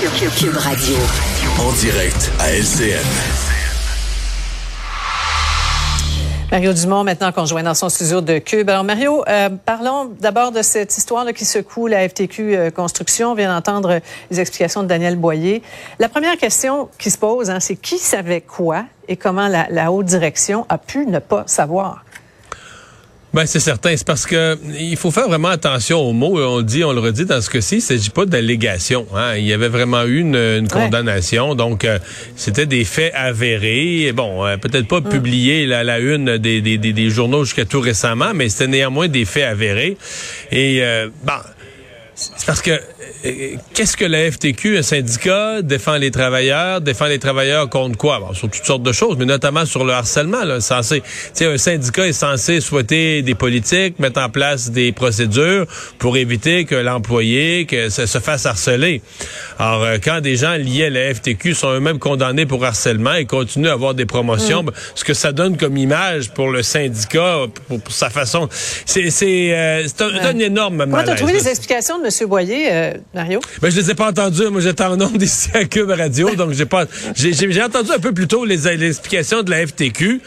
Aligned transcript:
Cube 0.00 0.56
Radio. 0.56 0.96
En 1.58 1.72
direct 1.72 2.32
à 2.38 2.52
LCN. 2.52 3.04
Mario 6.50 6.72
Dumont, 6.72 7.04
maintenant 7.04 7.30
qu'on 7.32 7.44
joint 7.44 7.62
dans 7.62 7.74
son 7.74 7.90
studio 7.90 8.22
de 8.22 8.38
Cube. 8.38 8.70
Alors, 8.70 8.82
Mario, 8.82 9.22
euh, 9.28 9.50
parlons 9.50 10.10
d'abord 10.18 10.52
de 10.52 10.62
cette 10.62 10.96
histoire 10.96 11.26
là, 11.26 11.34
qui 11.34 11.44
secoue 11.44 11.86
la 11.86 12.08
FTQ 12.08 12.56
euh, 12.56 12.70
Construction. 12.70 13.32
On 13.32 13.34
vient 13.34 13.54
d'entendre 13.54 14.00
les 14.30 14.40
explications 14.40 14.82
de 14.82 14.88
Daniel 14.88 15.16
Boyer. 15.16 15.62
La 15.98 16.08
première 16.08 16.38
question 16.38 16.88
qui 16.98 17.10
se 17.10 17.18
pose, 17.18 17.50
hein, 17.50 17.60
c'est 17.60 17.76
qui 17.76 17.98
savait 17.98 18.40
quoi 18.40 18.86
et 19.06 19.18
comment 19.18 19.48
la, 19.48 19.66
la 19.68 19.92
haute 19.92 20.06
direction 20.06 20.64
a 20.70 20.78
pu 20.78 21.04
ne 21.04 21.18
pas 21.18 21.44
savoir? 21.46 22.04
Ben 23.32 23.46
c'est 23.46 23.60
certain, 23.60 23.96
c'est 23.96 24.06
parce 24.06 24.26
que 24.26 24.58
il 24.76 24.96
faut 24.96 25.12
faire 25.12 25.28
vraiment 25.28 25.48
attention 25.48 26.00
aux 26.00 26.12
mots. 26.12 26.36
On 26.40 26.58
le 26.58 26.64
dit, 26.64 26.82
on 26.82 26.92
le 26.92 26.98
redit 26.98 27.26
dans 27.26 27.40
ce 27.40 27.48
cas-ci, 27.48 27.76
il 27.76 27.80
s'agit 27.80 28.10
pas 28.10 28.26
d'allégation. 28.26 29.06
Hein. 29.14 29.36
Il 29.36 29.44
y 29.44 29.52
avait 29.52 29.68
vraiment 29.68 30.02
eu 30.02 30.18
une, 30.18 30.34
une 30.34 30.66
condamnation, 30.66 31.54
donc 31.54 31.84
euh, 31.84 32.00
c'était 32.34 32.66
des 32.66 32.84
faits 32.84 33.12
avérés. 33.14 34.10
Bon, 34.12 34.44
euh, 34.44 34.56
peut-être 34.56 34.88
pas 34.88 35.00
publié 35.00 35.20
publiés 35.20 35.66
la, 35.66 35.84
la 35.84 36.00
une 36.00 36.38
des, 36.38 36.60
des, 36.60 36.78
des, 36.78 37.10
journaux 37.10 37.44
jusqu'à 37.44 37.64
tout 37.64 37.80
récemment, 37.80 38.32
mais 38.34 38.48
c'était 38.48 38.66
néanmoins 38.66 39.06
des 39.06 39.24
faits 39.24 39.44
avérés. 39.44 39.96
Et 40.50 40.82
euh, 40.82 41.08
bon, 41.22 41.32
c'est 42.20 42.46
parce 42.46 42.60
que 42.60 42.70
euh, 43.24 43.56
qu'est-ce 43.72 43.96
que 43.96 44.04
la 44.04 44.30
FTQ, 44.30 44.78
un 44.78 44.82
syndicat, 44.82 45.62
défend 45.62 45.96
les 45.96 46.10
travailleurs, 46.10 46.82
défend 46.82 47.06
les 47.06 47.18
travailleurs 47.18 47.70
contre 47.70 47.96
quoi? 47.96 48.20
Bon, 48.20 48.34
sur 48.34 48.50
toutes 48.50 48.64
sortes 48.64 48.82
de 48.82 48.92
choses, 48.92 49.16
mais 49.18 49.24
notamment 49.24 49.64
sur 49.64 49.84
le 49.84 49.94
harcèlement. 49.94 50.44
Là, 50.44 50.60
censé, 50.60 51.02
un 51.40 51.56
syndicat 51.56 52.06
est 52.06 52.12
censé 52.12 52.60
souhaiter 52.60 53.22
des 53.22 53.34
politiques, 53.34 53.98
mettre 53.98 54.20
en 54.20 54.28
place 54.28 54.70
des 54.70 54.92
procédures 54.92 55.66
pour 55.98 56.18
éviter 56.18 56.66
que 56.66 56.74
l'employé 56.74 57.64
que 57.64 57.88
ça 57.88 58.06
se 58.06 58.18
fasse 58.18 58.44
harceler. 58.44 59.00
Alors, 59.58 59.82
euh, 59.82 59.96
quand 60.02 60.20
des 60.20 60.36
gens 60.36 60.56
liés 60.56 60.86
à 60.86 60.90
la 60.90 61.14
FTQ 61.14 61.54
sont 61.54 61.72
eux-mêmes 61.72 61.98
condamnés 61.98 62.44
pour 62.44 62.62
harcèlement 62.64 63.14
et 63.14 63.24
continuent 63.24 63.68
à 63.68 63.72
avoir 63.72 63.94
des 63.94 64.06
promotions, 64.06 64.62
mm. 64.62 64.66
ben, 64.66 64.72
ce 64.94 65.04
que 65.04 65.14
ça 65.14 65.32
donne 65.32 65.56
comme 65.56 65.78
image 65.78 66.30
pour 66.32 66.50
le 66.50 66.62
syndicat, 66.62 67.46
pour, 67.68 67.80
sa 67.88 68.10
façon, 68.10 68.48
c'est 68.84 69.10
c'est 69.10 69.54
euh, 69.54 69.86
un, 70.00 70.38
énorme 70.38 70.84
malaise. 70.84 71.16
trouvé 71.16 71.32
les 71.32 71.48
explications 71.48 71.98
de 71.98 72.09
M. 72.10 72.28
Boyer? 72.28 72.92
Mario? 73.14 73.40
Ben, 73.60 73.70
je 73.70 73.80
les 73.80 73.90
ai 73.90 73.94
pas 73.94 74.08
entendus. 74.08 74.48
Moi, 74.50 74.60
j'étais 74.60 74.84
en 74.84 74.96
nombre 74.96 75.22
ici 75.22 75.50
à 75.54 75.64
Cube 75.64 75.90
Radio, 75.90 76.34
donc 76.34 76.52
j'ai 76.52 76.66
pas, 76.66 76.84
j'ai 77.14 77.62
entendu 77.62 77.90
un 77.92 77.98
peu 77.98 78.12
plus 78.12 78.26
tôt 78.26 78.44
les, 78.44 78.56
les 78.76 78.88
explications 78.88 79.42
de 79.42 79.50
la 79.50 79.66
FTQ. 79.66 80.20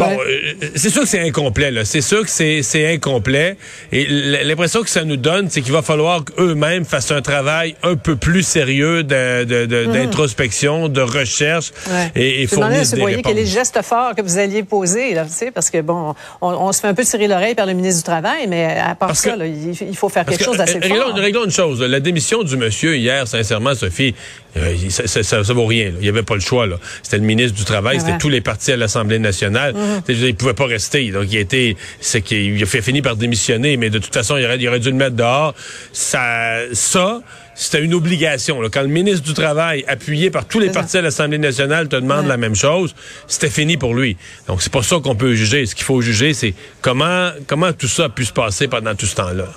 Bon, 0.00 0.18
euh, 0.18 0.52
c'est 0.74 0.90
sûr 0.90 1.02
que 1.02 1.08
c'est 1.08 1.20
incomplet, 1.20 1.70
là. 1.70 1.84
C'est 1.84 2.00
sûr 2.00 2.24
que 2.24 2.30
c'est 2.30 2.94
incomplet. 2.94 3.56
Et 3.92 4.06
l'impression 4.44 4.82
que 4.82 4.90
ça 4.90 5.04
nous 5.04 5.16
donne, 5.16 5.50
c'est 5.50 5.60
qu'il 5.60 5.72
va 5.72 5.82
falloir 5.82 6.24
qu'eux-mêmes 6.24 6.84
fassent 6.84 7.12
un 7.12 7.22
travail 7.22 7.76
un 7.82 7.96
peu 7.96 8.16
plus 8.16 8.42
sérieux 8.42 9.02
mhm. 9.02 9.66
d'introspection, 9.92 10.88
de, 10.88 10.94
de, 10.94 11.00
recherche 11.00 11.72
et, 12.14 12.42
et 12.42 12.46
fournissent 12.46 12.92
des 12.92 13.00
voyez 13.00 13.22
quel 13.22 13.38
est 13.38 13.42
le 13.42 13.46
geste 13.46 13.80
fort 13.82 14.14
que 14.14 14.22
vous 14.22 14.38
alliez 14.38 14.62
poser, 14.62 15.14
là, 15.14 15.24
parce 15.54 15.70
que, 15.70 15.80
bon, 15.80 16.14
on, 16.40 16.72
se 16.72 16.80
fait 16.80 16.88
un 16.88 16.94
peu 16.94 17.04
tirer 17.04 17.28
l'oreille 17.28 17.54
par 17.54 17.66
le 17.66 17.72
ministre 17.72 18.00
du 18.00 18.04
Travail, 18.04 18.46
mais 18.48 18.78
à 18.78 18.94
part 18.94 19.16
ça, 19.16 19.36
là, 19.36 19.46
il, 19.46 19.96
faut 19.96 20.08
faire 20.08 20.24
quelque 20.24 20.44
chose 20.44 20.56
d'assez 20.56 20.78
euh, 20.78 20.88
fort. 20.88 21.14
Réglons 21.14 21.44
une 21.44 21.50
chose. 21.50 21.80
La 21.82 22.00
démission 22.00 22.42
du 22.42 22.56
monsieur 22.56 22.96
hier, 22.96 23.26
sincèrement, 23.26 23.74
Sophie, 23.74 24.14
euh, 24.56 24.74
ça, 24.88 25.06
ça, 25.06 25.44
ça, 25.44 25.52
vaut 25.52 25.66
rien. 25.66 25.92
Il 25.96 26.02
n'y 26.02 26.08
avait 26.08 26.22
pas 26.22 26.34
le 26.34 26.40
choix. 26.40 26.66
C'était 27.02 27.18
le 27.18 27.24
ministre 27.24 27.56
du 27.56 27.64
Travail, 27.64 28.00
c'était 28.00 28.18
tous 28.18 28.28
les 28.28 28.40
partis 28.40 28.72
à 28.72 28.76
l'Assemblée 28.76 29.18
nationale. 29.18 29.74
Mm 29.74 30.02
Il 30.08 30.34
pouvait 30.34 30.54
pas 30.54 30.66
rester. 30.66 31.10
Donc, 31.10 31.26
il 31.30 31.36
a 31.36 31.40
été, 31.40 31.76
c'est 32.00 32.20
qu'il 32.20 32.60
a 32.62 32.66
fait 32.66 32.82
fini 32.82 33.02
par 33.02 33.16
démissionner, 33.16 33.76
mais 33.76 33.90
de 33.90 33.98
toute 33.98 34.12
façon, 34.12 34.36
il 34.36 34.44
aurait, 34.44 34.58
il 34.58 34.68
aurait 34.68 34.80
dû 34.80 34.90
le 34.90 34.96
mettre 34.96 35.16
dehors. 35.16 35.54
Ça, 35.92 36.58
ça, 36.72 37.22
c'était 37.54 37.84
une 37.84 37.94
obligation. 37.94 38.60
Quand 38.72 38.82
le 38.82 38.88
ministre 38.88 39.22
du 39.22 39.34
Travail, 39.34 39.84
appuyé 39.86 40.30
par 40.30 40.46
tous 40.46 40.58
les 40.58 40.70
partis 40.70 40.96
à 40.96 41.02
l'Assemblée 41.02 41.38
nationale, 41.38 41.88
te 41.88 41.96
demande 41.96 42.26
la 42.26 42.36
même 42.36 42.56
chose, 42.56 42.94
c'était 43.28 43.50
fini 43.50 43.76
pour 43.76 43.94
lui. 43.94 44.16
Donc, 44.48 44.62
c'est 44.62 44.72
pas 44.72 44.82
ça 44.82 44.96
qu'on 45.02 45.14
peut 45.14 45.34
juger. 45.34 45.66
Ce 45.66 45.74
qu'il 45.74 45.84
faut 45.84 46.00
juger, 46.00 46.34
c'est 46.34 46.54
comment, 46.80 47.30
comment 47.46 47.72
tout 47.72 47.88
ça 47.88 48.04
a 48.04 48.08
pu 48.08 48.24
se 48.24 48.32
passer 48.32 48.66
pendant 48.66 48.94
tout 48.94 49.06
ce 49.06 49.14
temps-là. 49.16 49.48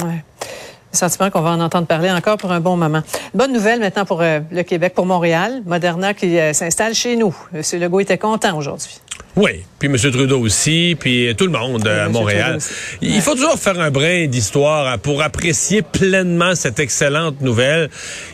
Ouais. 0.00 0.24
Le 0.92 0.98
sentiment 0.98 1.30
qu'on 1.30 1.40
va 1.40 1.50
en 1.50 1.60
entendre 1.60 1.86
parler 1.86 2.10
encore 2.10 2.36
pour 2.36 2.52
un 2.52 2.60
bon 2.60 2.76
moment. 2.76 3.00
Bonne 3.32 3.52
nouvelle 3.52 3.80
maintenant 3.80 4.04
pour 4.04 4.20
euh, 4.20 4.40
le 4.50 4.62
Québec, 4.62 4.92
pour 4.94 5.06
Montréal. 5.06 5.62
Moderna 5.64 6.12
qui 6.12 6.38
euh, 6.38 6.52
s'installe 6.52 6.94
chez 6.94 7.16
nous. 7.16 7.34
M. 7.54 7.62
Legault 7.80 8.00
était 8.00 8.18
content 8.18 8.56
aujourd'hui. 8.56 9.00
Oui, 9.34 9.64
puis 9.78 9.88
M. 9.88 9.96
Trudeau 9.96 10.40
aussi, 10.40 10.94
puis 11.00 11.34
tout 11.36 11.46
le 11.46 11.52
monde 11.52 11.88
à 11.88 12.08
Montréal. 12.10 12.58
Il 13.00 13.22
faut 13.22 13.34
toujours 13.34 13.58
faire 13.58 13.80
un 13.80 13.90
brin 13.90 14.26
d'histoire 14.26 14.86
hein, 14.86 14.98
pour 14.98 15.22
apprécier 15.22 15.80
pleinement 15.80 16.54
cette 16.54 16.78
excellente 16.78 17.40
nouvelle. 17.40 17.88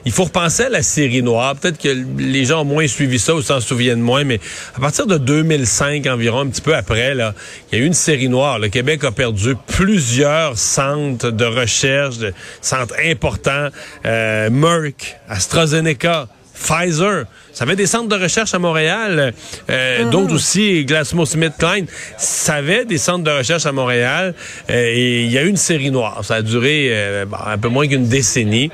Il 0.04 0.10
faut 0.10 0.24
repenser 0.24 0.64
à 0.64 0.68
la 0.68 0.82
série 0.82 1.22
noire. 1.22 1.54
Peut-être 1.54 1.78
que 1.80 1.96
les 2.18 2.44
gens 2.46 2.62
ont 2.62 2.64
moins 2.64 2.88
suivi 2.88 3.20
ça 3.20 3.34
ou 3.36 3.42
s'en 3.42 3.60
souviennent 3.60 4.00
moins, 4.00 4.24
mais 4.24 4.40
à 4.74 4.80
partir 4.80 5.06
de 5.06 5.18
2005 5.18 6.04
environ, 6.08 6.40
un 6.40 6.48
petit 6.48 6.62
peu 6.62 6.74
après, 6.74 7.14
là, 7.14 7.32
il 7.70 7.78
y 7.78 7.80
a 7.80 7.84
eu 7.84 7.86
une 7.86 7.94
série 7.94 8.28
noire. 8.28 8.58
Le 8.58 8.68
Québec 8.68 9.04
a 9.04 9.12
perdu 9.12 9.54
plusieurs 9.68 10.58
centres 10.58 11.30
de 11.30 11.44
recherche, 11.44 12.18
de 12.18 12.32
centres 12.60 12.96
importants. 13.04 13.68
Euh, 14.04 14.50
Merck, 14.50 15.16
AstraZeneca, 15.28 16.26
Pfizer. 16.58 17.24
Ça 17.52 17.64
avait 17.64 17.76
des 17.76 17.86
centres 17.86 18.08
de 18.08 18.22
recherche 18.22 18.54
à 18.54 18.58
Montréal, 18.58 19.32
euh, 19.68 20.04
mm-hmm. 20.04 20.10
d'autres 20.10 20.34
aussi, 20.34 20.84
GlaxoSmithKline. 20.84 21.86
Ça 22.16 22.54
avait 22.54 22.84
des 22.84 22.98
centres 22.98 23.24
de 23.24 23.30
recherche 23.30 23.66
à 23.66 23.72
Montréal 23.72 24.34
euh, 24.70 24.92
et 24.94 25.24
il 25.24 25.32
y 25.32 25.38
a 25.38 25.42
eu 25.42 25.48
une 25.48 25.56
série 25.56 25.90
noire. 25.90 26.24
Ça 26.24 26.36
a 26.36 26.42
duré 26.42 26.88
euh, 26.90 27.24
un 27.46 27.58
peu 27.58 27.68
moins 27.68 27.88
qu'une 27.88 28.06
décennie. 28.06 28.70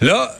Là, 0.00 0.36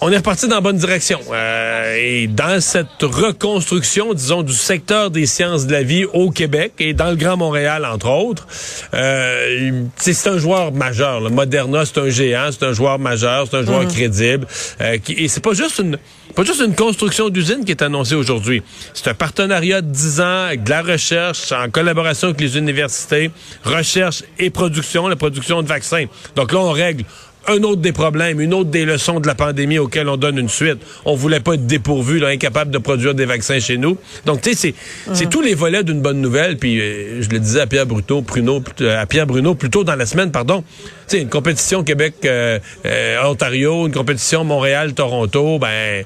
on 0.00 0.12
est 0.12 0.16
reparti 0.18 0.46
dans 0.46 0.56
la 0.56 0.60
bonne 0.60 0.76
direction. 0.76 1.18
Euh, 1.32 1.96
et 1.96 2.26
dans 2.28 2.60
cette 2.60 3.02
reconstruction, 3.02 4.14
disons, 4.14 4.42
du 4.42 4.52
secteur 4.52 5.10
des 5.10 5.26
sciences 5.26 5.66
de 5.66 5.72
la 5.72 5.82
vie 5.82 6.04
au 6.04 6.30
Québec 6.30 6.74
et 6.78 6.92
dans 6.92 7.10
le 7.10 7.16
Grand 7.16 7.36
Montréal, 7.36 7.84
entre 7.84 8.08
autres, 8.08 8.46
euh, 8.94 9.82
c'est 9.96 10.28
un 10.28 10.38
joueur 10.38 10.72
majeur. 10.72 11.20
Le 11.20 11.30
Moderna, 11.30 11.84
c'est 11.84 11.98
un 11.98 12.10
géant, 12.10 12.50
c'est 12.52 12.64
un 12.64 12.72
joueur 12.72 12.98
majeur, 12.98 13.46
c'est 13.50 13.56
un 13.56 13.64
joueur 13.64 13.82
mhm. 13.82 13.88
crédible. 13.88 14.46
Euh, 14.80 14.98
qui, 14.98 15.14
et 15.14 15.28
c'est 15.28 15.42
pas 15.42 15.54
juste 15.54 15.78
une 15.78 15.98
pas 16.34 16.44
juste 16.44 16.60
une 16.60 16.74
construction 16.74 17.30
d'usine 17.30 17.64
qui 17.64 17.72
est 17.72 17.82
annoncée 17.82 18.14
aujourd'hui. 18.14 18.62
C'est 18.94 19.08
un 19.08 19.14
partenariat 19.14 19.80
de 19.80 19.90
10 19.90 20.20
ans 20.20 20.44
avec 20.44 20.62
de 20.62 20.70
la 20.70 20.82
recherche 20.82 21.50
en 21.50 21.68
collaboration 21.70 22.28
avec 22.28 22.40
les 22.40 22.56
universités, 22.56 23.32
recherche 23.64 24.22
et 24.38 24.50
production, 24.50 25.08
la 25.08 25.16
production 25.16 25.62
de 25.62 25.66
vaccins. 25.66 26.04
Donc 26.36 26.52
là, 26.52 26.60
on 26.60 26.70
règle 26.70 27.04
un 27.48 27.62
autre 27.62 27.80
des 27.80 27.92
problèmes, 27.92 28.40
une 28.40 28.54
autre 28.54 28.70
des 28.70 28.84
leçons 28.84 29.20
de 29.20 29.26
la 29.26 29.34
pandémie 29.34 29.78
auxquelles 29.78 30.08
on 30.08 30.16
donne 30.16 30.38
une 30.38 30.48
suite. 30.48 30.78
On 31.04 31.14
voulait 31.14 31.40
pas 31.40 31.54
être 31.54 31.66
dépourvu, 31.66 32.18
là, 32.18 32.28
incapable 32.28 32.70
de 32.70 32.78
produire 32.78 33.14
des 33.14 33.24
vaccins 33.24 33.58
chez 33.58 33.78
nous. 33.78 33.96
Donc, 34.26 34.42
tu 34.42 34.54
sais, 34.54 34.74
c'est 35.12 35.26
mm. 35.26 35.28
tous 35.28 35.40
les 35.40 35.54
volets 35.54 35.82
d'une 35.82 36.00
bonne 36.00 36.20
nouvelle. 36.20 36.56
Puis, 36.58 36.80
euh, 36.80 37.22
je 37.22 37.28
le 37.30 37.38
disais 37.38 37.60
à 37.60 37.66
Pierre 37.66 37.86
Bruno, 37.86 38.22
Pruno, 38.22 38.62
à 38.80 39.06
Pierre 39.06 39.26
Bruno, 39.26 39.54
plus 39.54 39.70
tôt 39.70 39.84
dans 39.84 39.96
la 39.96 40.06
semaine, 40.06 40.30
pardon. 40.30 40.62
Tu 41.08 41.16
sais, 41.16 41.22
une 41.22 41.28
compétition 41.28 41.84
Québec-Ontario, 41.84 43.72
euh, 43.72 43.82
euh, 43.82 43.86
une 43.86 43.92
compétition 43.92 44.44
Montréal-Toronto, 44.44 45.58
ben, 45.58 46.04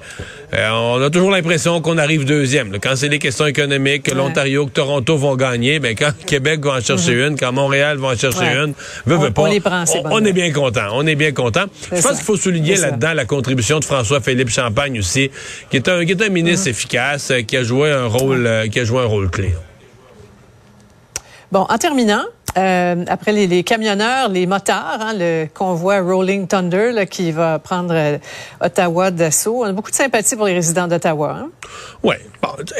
on 0.52 1.00
a 1.02 1.10
toujours 1.10 1.30
l'impression 1.30 1.80
qu'on 1.80 1.98
arrive 1.98 2.24
deuxième. 2.24 2.78
Quand 2.78 2.94
c'est 2.94 3.08
des 3.08 3.18
questions 3.18 3.46
économiques, 3.46 4.04
que 4.04 4.14
l'Ontario, 4.14 4.66
que 4.66 4.72
Toronto 4.72 5.16
vont 5.16 5.36
gagner, 5.36 5.78
ben, 5.78 5.94
quand 5.94 6.12
Québec 6.26 6.64
va 6.64 6.72
en 6.72 6.80
chercher 6.80 7.14
mm-hmm. 7.14 7.28
une, 7.28 7.38
quand 7.38 7.52
Montréal 7.52 7.98
va 7.98 8.08
en 8.08 8.16
chercher 8.16 8.44
une, 8.44 8.74
veut, 9.06 9.16
on, 9.16 9.32
pas, 9.32 9.42
on, 9.42 9.46
est 10.24 10.32
bien 10.32 10.52
content. 10.52 10.88
On 10.92 11.06
est 11.06 11.14
bien 11.14 11.32
content. 11.32 11.64
Je 11.90 12.00
pense 12.00 12.16
qu'il 12.16 12.24
faut 12.24 12.36
souligner 12.36 12.76
là-dedans 12.76 13.14
la 13.14 13.24
contribution 13.24 13.80
de 13.80 13.84
François-Philippe 13.84 14.50
Champagne 14.50 14.98
aussi, 14.98 15.30
qui 15.70 15.76
est 15.76 15.88
un, 15.88 16.04
qui 16.04 16.12
est 16.12 16.22
un 16.22 16.28
ministre 16.28 16.66
mm. 16.66 16.70
efficace, 16.70 17.30
euh, 17.30 17.42
qui 17.42 17.56
a 17.56 17.62
joué 17.62 17.90
un 17.90 18.06
rôle, 18.06 18.46
euh, 18.46 18.66
qui 18.68 18.80
a 18.80 18.84
joué 18.84 19.00
un 19.00 19.06
rôle 19.06 19.30
clé. 19.30 19.54
Bon, 21.50 21.66
en 21.68 21.78
terminant, 21.78 22.24
euh, 22.58 23.04
après 23.08 23.32
les, 23.32 23.46
les, 23.46 23.62
camionneurs, 23.64 24.28
les 24.28 24.46
motards, 24.46 24.98
hein, 25.00 25.14
le 25.16 25.46
convoi 25.52 26.00
Rolling 26.00 26.46
Thunder 26.46 26.92
là, 26.92 27.06
qui 27.06 27.32
va 27.32 27.58
prendre 27.58 27.94
euh, 27.94 28.18
Ottawa 28.60 29.10
d'assaut. 29.10 29.62
On 29.62 29.64
a 29.64 29.72
beaucoup 29.72 29.90
de 29.90 29.96
sympathie 29.96 30.36
pour 30.36 30.46
les 30.46 30.54
résidents 30.54 30.86
d'Ottawa. 30.86 31.38
Hein? 31.40 31.50
Oui. 32.02 32.16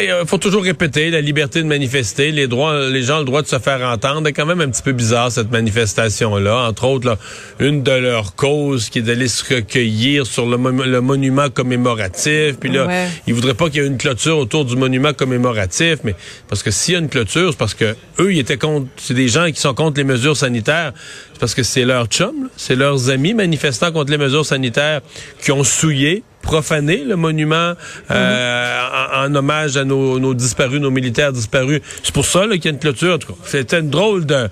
Il 0.01 0.09
bon, 0.09 0.27
faut 0.27 0.39
toujours 0.39 0.65
répéter 0.65 1.11
la 1.11 1.21
liberté 1.21 1.63
de 1.63 1.67
manifester. 1.67 2.33
Les 2.33 2.49
droits, 2.49 2.89
les 2.89 3.03
gens 3.03 3.17
ont 3.17 3.21
le 3.21 3.25
droit 3.25 3.43
de 3.43 3.47
se 3.47 3.59
faire 3.59 3.81
entendre. 3.89 4.23
C'est 4.27 4.33
quand 4.33 4.45
même 4.45 4.61
un 4.61 4.69
petit 4.69 4.83
peu 4.83 4.93
bizarre 4.93 5.31
cette 5.31 5.51
manifestation-là. 5.51 6.69
Entre 6.69 6.85
autres, 6.85 7.07
là, 7.07 7.17
une 7.61 7.83
de 7.83 7.93
leurs 7.93 8.35
causes 8.35 8.91
qui 8.91 8.99
est 8.99 9.03
d'aller 9.03 9.29
se 9.29 9.55
recueillir 9.55 10.27
sur 10.27 10.47
le, 10.47 10.57
le, 10.85 11.01
monument 11.01 11.49
commémoratif. 11.49 12.59
Puis 12.59 12.71
là, 12.71 12.87
ouais. 12.87 13.07
ils 13.27 13.35
voudraient 13.35 13.55
pas 13.55 13.71
qu'il 13.71 13.83
y 13.83 13.85
ait 13.85 13.89
une 13.89 13.99
clôture 13.99 14.37
autour 14.37 14.65
du 14.65 14.77
monument 14.77 15.13
commémoratif. 15.13 15.99
Mais 16.05 16.15
parce 16.49 16.63
que 16.63 16.71
s'il 16.71 16.95
y 16.95 16.97
a 16.97 17.01
une 17.01 17.09
clôture, 17.09 17.53
c'est 17.53 17.59
parce 17.59 17.75
que 17.75 17.97
eux, 18.19 18.35
ils 18.35 18.41
étaient 18.41 18.59
contre. 18.59 18.89
C'est 18.97 19.15
des 19.15 19.29
gens 19.29 19.47
qui 19.47 19.61
sont 19.63 19.75
contre 19.75 19.99
les 19.99 20.05
mesures 20.05 20.37
sanitaires, 20.37 20.93
c'est 21.33 21.41
parce 21.41 21.55
que 21.55 21.63
c'est 21.63 21.85
leurs 21.85 22.07
chums, 22.07 22.49
c'est 22.57 22.77
leurs 22.77 23.11
amis 23.11 23.35
manifestant 23.35 23.93
contre 23.93 24.11
les 24.11 24.19
mesures 24.19 24.47
sanitaires 24.47 25.01
qui 25.41 25.53
ont 25.53 25.65
souillé 25.65 26.23
profané 26.43 27.05
le 27.05 27.17
monument 27.17 27.75
euh, 28.11 28.81
en, 29.15 29.35
hommage 29.35 29.77
à 29.77 29.85
nos, 29.85 30.35
disparus, 30.35 30.81
nos 30.81 30.91
militaires 30.91 31.33
disparus. 31.33 31.81
C'est 32.03 32.13
pour 32.13 32.27
ça 32.27 32.47
qu'il 32.49 32.65
y 32.65 32.69
a 32.69 32.71
une 32.73 32.79
clôture. 32.79 33.19
C'était 33.45 33.79
une 33.79 33.91
drôle 33.91 34.27
de 34.27 34.49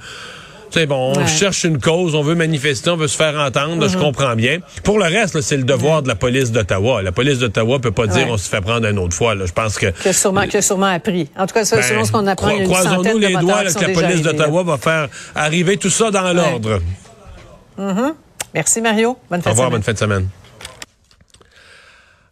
Bon, 0.86 1.12
on 1.16 1.26
cherche 1.26 1.64
une 1.64 1.78
cause, 1.78 2.14
on 2.14 2.22
veut 2.22 2.34
manifester, 2.34 2.90
on 2.90 2.96
veut 2.96 3.08
se 3.08 3.16
faire 3.16 3.34
entendre, 3.38 3.88
je 3.88 3.96
mhm. 3.96 4.02
comprends 4.02 4.36
bien. 4.36 4.58
Pour 4.84 4.98
le 4.98 5.04
reste, 5.04 5.40
c'est 5.40 5.56
le 5.56 5.64
devoir 5.64 6.02
de 6.02 6.08
la 6.08 6.14
police 6.14 6.52
d'Ottawa. 6.52 7.02
La 7.02 7.12
police 7.12 7.38
d'Ottawa 7.38 7.78
peut 7.80 7.90
pas 7.90 8.06
dire 8.06 8.26
on 8.28 8.36
se 8.36 8.48
fait 8.48 8.60
prendre 8.60 8.86
une 8.86 8.98
autre 8.98 9.14
fois. 9.14 9.34
Là. 9.34 9.46
Je 9.46 9.52
pense 9.52 9.78
que... 9.78 9.86
Que 9.86 10.12
sûrement, 10.12 10.46
que 10.46 10.60
sûrement 10.60 10.86
appris. 10.86 11.28
En 11.36 11.46
tout 11.46 11.54
cas, 11.54 11.64
ben, 11.64 11.82
selon 11.82 12.04
ce 12.04 12.12
qu'on 12.12 12.26
apprend, 12.26 12.50
il 12.50 12.60
y 12.60 12.62
a 12.62 12.64
Croisons-nous 12.64 13.18
les 13.18 13.36
doigts 13.36 13.64
que 13.64 13.84
la 13.84 13.88
police 13.90 14.22
d'Ottawa 14.22 14.62
va 14.62 14.78
faire 14.78 15.08
arriver 15.34 15.76
tout 15.76 15.90
ça 15.90 16.10
dans 16.10 16.32
l'ordre. 16.32 16.80
Mhm. 17.76 18.14
Merci 18.54 18.80
Mario. 18.80 19.16
Bonne 19.30 19.42
fin 19.42 19.50
Au 19.50 19.52
revoir, 19.52 19.70
bonne 19.70 19.82
fin 19.82 19.92
de 19.92 19.98
semaine. 19.98 20.28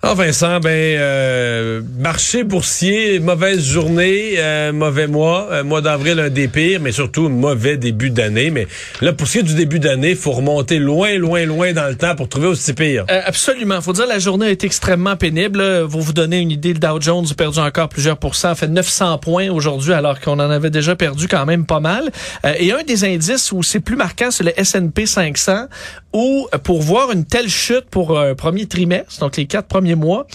Ah 0.00 0.14
Vincent, 0.14 0.60
ben 0.60 0.70
euh, 0.70 1.82
marché 1.98 2.44
boursier, 2.44 3.18
mauvaise 3.18 3.64
journée, 3.64 4.34
euh, 4.36 4.72
mauvais 4.72 5.08
mois, 5.08 5.48
euh, 5.50 5.64
mois 5.64 5.80
d'avril 5.80 6.20
un 6.20 6.28
des 6.28 6.46
pires, 6.46 6.78
mais 6.80 6.92
surtout 6.92 7.28
mauvais 7.28 7.76
début 7.76 8.10
d'année. 8.10 8.52
Mais 8.52 8.68
là, 9.00 9.12
pour 9.12 9.26
ce 9.26 9.32
qui 9.32 9.38
est 9.40 9.42
du 9.42 9.54
début 9.54 9.80
d'année, 9.80 10.14
faut 10.14 10.30
remonter 10.30 10.78
loin, 10.78 11.18
loin, 11.18 11.44
loin 11.46 11.72
dans 11.72 11.88
le 11.88 11.96
temps 11.96 12.14
pour 12.14 12.28
trouver 12.28 12.46
aussi 12.46 12.74
pire. 12.74 13.06
Euh, 13.10 13.22
absolument. 13.24 13.80
Faut 13.80 13.92
dire 13.92 14.06
la 14.06 14.20
journée 14.20 14.46
a 14.46 14.50
été 14.50 14.66
extrêmement 14.66 15.16
pénible. 15.16 15.88
Pour 15.88 16.00
vous 16.00 16.12
donner 16.12 16.38
une 16.38 16.52
idée, 16.52 16.74
le 16.74 16.78
Dow 16.78 17.00
Jones 17.00 17.26
a 17.28 17.34
perdu 17.34 17.58
encore 17.58 17.88
plusieurs 17.88 18.18
pourcents, 18.18 18.54
fait 18.54 18.68
900 18.68 19.18
points 19.18 19.50
aujourd'hui, 19.50 19.94
alors 19.94 20.20
qu'on 20.20 20.38
en 20.38 20.48
avait 20.48 20.70
déjà 20.70 20.94
perdu 20.94 21.26
quand 21.26 21.44
même 21.44 21.66
pas 21.66 21.80
mal. 21.80 22.12
et 22.44 22.70
un 22.70 22.84
des 22.84 23.02
indices 23.02 23.50
où 23.50 23.64
c'est 23.64 23.80
plus 23.80 23.96
marquant, 23.96 24.30
c'est 24.30 24.44
le 24.44 24.52
S&P 24.60 25.06
500, 25.06 25.66
où 26.12 26.46
pour 26.62 26.82
voir 26.82 27.10
une 27.10 27.24
telle 27.24 27.48
chute 27.48 27.86
pour 27.90 28.16
un 28.16 28.36
premier 28.36 28.66
trimestre, 28.66 29.18
donc 29.18 29.36
les 29.36 29.46
quatre 29.46 29.66
premiers 29.66 29.87
mois, 29.94 30.26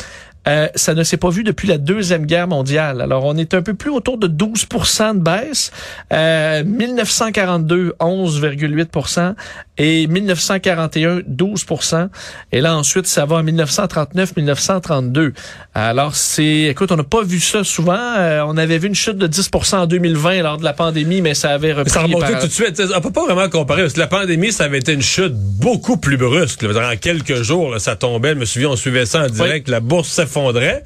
euh, 0.48 0.68
ça 0.75 0.94
ne 0.94 1.04
s'est 1.04 1.18
pas 1.18 1.30
vu 1.30 1.44
depuis 1.44 1.68
la 1.68 1.78
Deuxième 1.78 2.25
Guerre 2.25 2.48
mondiale. 2.48 3.01
Alors, 3.01 3.24
on 3.25 3.38
est 3.38 3.54
un 3.54 3.62
peu 3.62 3.74
plus 3.74 3.92
autour 3.92 4.18
de 4.18 4.28
12% 4.28 5.16
de 5.16 5.19
baisse. 5.19 5.72
Euh, 6.12 6.63
1942, 6.66 7.95
11,8 8.00 9.36
et 9.78 10.07
1941, 10.07 11.19
12% 11.19 12.10
Et 12.51 12.62
là, 12.62 12.75
ensuite, 12.75 13.07
ça 13.07 13.25
va 13.25 13.38
en 13.38 13.44
1939, 13.44 14.36
1932. 14.36 15.34
Alors, 15.74 16.16
c'est... 16.16 16.63
Écoute, 16.63 16.92
on 16.92 16.98
n'a 16.98 17.04
pas 17.04 17.24
vu 17.24 17.39
ça 17.39 17.63
souvent. 17.63 17.94
Euh, 17.94 18.44
on 18.46 18.57
avait 18.57 18.78
vu 18.78 18.89
une 18.89 18.96
chute 18.96 19.18
de 19.18 19.28
10% 19.28 19.75
en 19.78 19.86
2020 19.88 20.42
lors 20.42 20.57
de 20.57 20.63
la 20.63 20.74
pandémie, 20.74 21.22
mais 21.22 21.34
ça 21.34 21.51
avait 21.51 21.74
repris. 21.74 21.92
Ça 21.92 22.01
remontait 22.01 22.39
tout 22.39 22.48
de 22.48 22.51
suite. 22.51 22.81
On 22.96 23.01
peut 23.01 23.12
pas 23.12 23.25
vraiment 23.25 23.50
comparer. 23.50 23.84
Parce 23.84 23.94
que 23.94 24.00
la 24.00 24.07
pandémie, 24.07 24.51
ça 24.51 24.66
avait 24.66 24.80
été 24.80 24.94
une 24.94 25.01
chute 25.01 25.34
beaucoup 25.34 25.98
plus 25.98 26.18
brusque. 26.18 26.63
En 26.63 26.98
quelques 26.98 27.42
jours, 27.42 27.80
ça 27.80 27.96
tombait. 27.96 28.31
Je 28.31 28.39
me 28.39 28.46
souviens, 28.46 28.69
on 28.69 28.75
suivait 28.75 29.06
ça 29.06 29.24
en 29.25 29.30
direct. 29.30 29.69
La 29.69 29.80
bourse 29.80 30.10
s'effondrait 30.10 30.33
s'effondrait. 30.34 30.84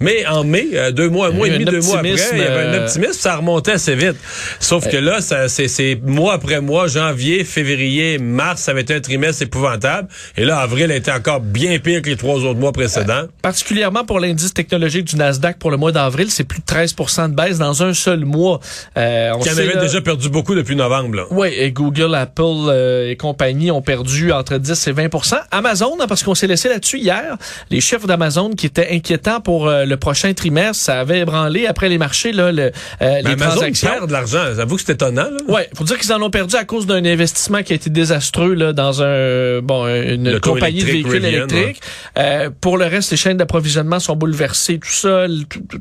Mais 0.00 0.24
en 0.26 0.44
mai, 0.44 0.68
euh, 0.74 0.92
deux 0.92 1.08
mois, 1.08 1.28
un 1.28 1.30
mois 1.32 1.48
et 1.48 1.50
demi, 1.50 1.64
deux 1.64 1.80
mois 1.80 1.98
après, 1.98 2.10
il 2.10 2.38
y 2.38 2.42
avait 2.42 2.66
un 2.66 2.74
euh, 2.74 2.84
optimisme, 2.84 3.14
ça 3.14 3.36
remontait 3.36 3.72
assez 3.72 3.96
vite. 3.96 4.14
Sauf 4.60 4.88
que 4.88 4.96
là, 4.96 5.20
c'est 5.20 6.00
mois 6.04 6.34
après 6.34 6.60
mois, 6.60 6.86
janvier, 6.86 7.42
février, 7.42 8.18
mars, 8.18 8.62
ça 8.62 8.70
avait 8.70 8.82
été 8.82 8.94
un 8.94 9.00
trimestre 9.00 9.42
épouvantable. 9.42 10.06
Et 10.36 10.44
là, 10.44 10.60
avril 10.60 10.92
a 10.92 10.96
été 10.96 11.10
encore 11.10 11.40
bien 11.40 11.78
pire 11.80 12.02
que 12.02 12.10
les 12.10 12.16
trois 12.16 12.36
autres 12.36 12.60
mois 12.60 12.70
précédents. 12.70 13.12
Euh, 13.12 13.26
particulièrement 13.42 14.04
pour 14.04 14.20
l'indice 14.20 14.54
technologique 14.54 15.04
du 15.04 15.16
Nasdaq 15.16 15.58
pour 15.58 15.72
le 15.72 15.76
mois 15.76 15.90
d'avril, 15.90 16.30
c'est 16.30 16.44
plus 16.44 16.60
de 16.60 16.64
13% 16.64 17.30
de 17.30 17.34
baisse 17.34 17.58
dans 17.58 17.82
un 17.82 17.92
seul 17.92 18.24
mois. 18.24 18.60
Euh, 18.96 19.32
on 19.34 19.40
Qui 19.40 19.50
en 19.50 19.58
avait 19.58 19.80
déjà 19.80 20.00
perdu 20.00 20.28
beaucoup 20.28 20.54
depuis 20.54 20.76
novembre. 20.76 21.26
Oui, 21.32 21.48
et 21.56 21.72
Google, 21.72 22.14
Apple 22.14 22.72
et 23.08 23.16
compagnie 23.16 23.70
ont 23.70 23.82
perdu 23.82 24.30
entre 24.30 24.58
10 24.58 24.86
et 24.86 24.92
20% 24.92 25.40
Amazon, 25.50 25.96
hein, 26.00 26.06
parce 26.08 26.22
qu'on 26.22 26.34
s'est 26.34 26.46
laissé 26.46 26.68
là-dessus 26.68 26.98
hier, 26.98 27.36
les 27.70 27.80
chiffres 27.80 28.06
d'Amazon 28.06 28.50
qui 28.50 28.66
étaient 28.66 28.88
inquiétants 28.90 29.40
pour 29.40 29.68
le 29.88 29.96
prochain 29.96 30.32
trimestre, 30.34 30.82
ça 30.82 31.00
avait 31.00 31.20
ébranlé 31.20 31.66
après 31.66 31.88
les 31.88 31.98
marchés 31.98 32.32
là, 32.32 32.52
le, 32.52 32.70
euh, 33.02 33.20
les 33.22 33.36
transactions. 33.36 33.88
perd 33.88 34.06
de 34.06 34.12
l'argent. 34.12 34.54
J'avoue 34.54 34.76
que 34.76 34.82
c'est 34.82 34.92
étonnant. 34.92 35.28
Là. 35.30 35.38
Ouais, 35.48 35.68
faut 35.74 35.84
dire 35.84 35.98
qu'ils 35.98 36.12
en 36.12 36.22
ont 36.22 36.30
perdu 36.30 36.56
à 36.56 36.64
cause 36.64 36.86
d'un 36.86 37.04
investissement 37.04 37.62
qui 37.62 37.72
a 37.72 37.76
été 37.76 37.90
désastreux 37.90 38.54
là 38.54 38.72
dans 38.72 39.02
un 39.02 39.60
bon 39.60 39.86
une 39.88 40.38
compagnie 40.40 40.80
de 40.80 40.86
véhicules 40.86 41.24
électriques. 41.24 41.80
Euh, 42.18 42.50
pour 42.60 42.78
le 42.78 42.86
reste, 42.86 43.10
les 43.10 43.16
chaînes 43.16 43.36
d'approvisionnement 43.36 44.00
sont 44.00 44.16
bouleversées, 44.16 44.78
tout 44.78 44.88
ça, 44.88 45.26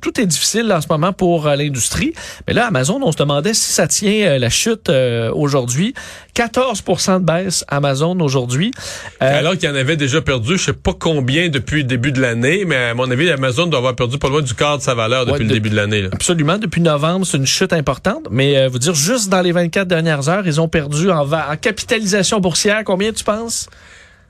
tout, 0.01 0.19
est 0.19 0.25
difficile 0.25 0.71
en 0.71 0.81
ce 0.81 0.87
moment 0.89 1.13
pour 1.13 1.47
euh, 1.47 1.55
l'industrie. 1.55 2.13
Mais 2.47 2.53
là, 2.53 2.67
Amazon, 2.67 2.99
on 3.03 3.11
se 3.11 3.17
demandait 3.17 3.53
si 3.53 3.73
ça 3.73 3.87
tient 3.87 4.37
la 4.37 4.49
chute 4.49 4.89
aujourd'hui. 5.33 5.93
14% 6.35 7.19
de 7.19 7.25
baisse 7.25 7.65
Amazon 7.67 8.19
aujourd'hui. 8.19 8.71
Alors 9.19 9.53
qu'il 9.53 9.67
y 9.67 9.71
en 9.71 9.75
avait 9.75 9.97
déjà 9.97 10.21
perdu, 10.21 10.57
je 10.57 10.65
sais 10.65 10.73
pas 10.73 10.93
combien 10.97 11.49
depuis 11.49 11.77
le 11.77 11.83
début 11.83 12.11
de 12.11 12.21
l'année, 12.21 12.63
mais 12.65 12.75
à 12.75 12.93
mon 12.93 13.09
avis, 13.09 13.29
Amazon 13.31 13.65
doit 13.65 13.79
avoir 13.79 13.95
perdu 13.97 14.17
pas 14.17 14.29
loin 14.29 14.41
du 14.41 14.53
quart 14.53 14.77
de 14.77 14.83
sa 14.83 14.93
valeur 14.93 15.25
depuis 15.25 15.43
le 15.43 15.49
début 15.53 15.69
de 15.69 15.75
l'année. 15.75 16.07
Absolument. 16.11 16.57
Depuis 16.57 16.79
novembre, 16.81 17.25
c'est 17.25 17.37
une 17.37 17.45
chute 17.45 17.73
importante. 17.73 18.27
Mais 18.31 18.57
euh, 18.57 18.69
vous 18.69 18.79
dire, 18.79 18.95
juste 18.95 19.29
dans 19.29 19.41
les 19.41 19.51
24 19.51 19.87
dernières 19.87 20.29
heures, 20.29 20.47
ils 20.47 20.61
ont 20.61 20.69
perdu 20.69 21.11
en, 21.11 21.29
en 21.29 21.57
capitalisation 21.57 22.39
boursière, 22.39 22.83
combien 22.85 23.11
tu 23.11 23.23
penses? 23.23 23.67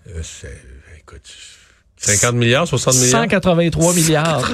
Euh, 0.09 0.21
écoute, 0.97 1.21
50 1.97 2.35
milliards, 2.35 2.67
60 2.67 2.95
milliards? 2.95 3.21
183 3.21 3.93
milliards. 3.93 4.51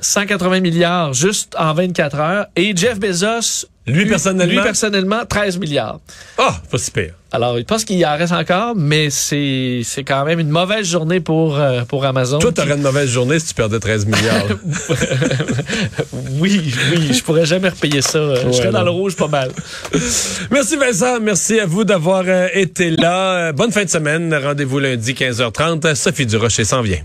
180 0.00 0.60
milliards 0.60 1.12
juste 1.12 1.54
en 1.58 1.72
24 1.74 2.16
heures. 2.18 2.46
Et 2.56 2.76
Jeff 2.76 2.98
Bezos, 2.98 3.66
lui, 3.86 4.06
personnellement, 4.06 4.52
lui 4.52 4.62
personnellement 4.62 5.26
13 5.28 5.58
milliards. 5.58 5.98
Ah, 6.38 6.56
pas 6.70 6.78
si 6.78 6.90
pire. 6.90 7.14
Alors, 7.32 7.58
il 7.58 7.64
pense 7.64 7.84
qu'il 7.84 8.04
en 8.06 8.16
reste 8.16 8.32
encore, 8.32 8.74
mais 8.76 9.10
c'est 9.10 9.80
c'est 9.84 10.04
quand 10.04 10.24
même 10.24 10.38
une 10.38 10.50
mauvaise 10.50 10.86
journée 10.86 11.18
pour 11.18 11.58
euh, 11.58 11.82
pour 11.84 12.04
Amazon. 12.04 12.38
Toi, 12.38 12.52
t'aurais 12.52 12.74
une 12.74 12.82
mauvaise 12.82 13.08
journée 13.08 13.38
si 13.38 13.48
tu 13.48 13.54
perdais 13.54 13.80
13 13.80 14.06
milliards. 14.06 14.46
oui, 16.38 16.72
oui, 16.92 17.12
je 17.12 17.22
pourrais 17.24 17.46
jamais 17.46 17.70
repayer 17.70 18.02
ça. 18.02 18.34
je 18.44 18.52
serais 18.52 18.70
dans 18.70 18.84
le 18.84 18.90
rouge 18.90 19.16
pas 19.16 19.28
mal. 19.28 19.50
Merci 20.50 20.76
Vincent, 20.76 21.18
merci 21.20 21.58
à 21.58 21.66
vous 21.66 21.84
d'avoir 21.84 22.24
euh, 22.26 22.48
été 22.52 22.90
là. 22.90 23.52
bonne 23.52 23.72
fin 23.72 23.84
de 23.84 23.90
semaine. 23.90 24.32
Rendez-vous 24.34 24.78
lundi 24.78 25.14
15h30. 25.14 25.94
Sophie 25.94 26.26
Durocher 26.26 26.64
s'en 26.64 26.82
vient. 26.82 27.00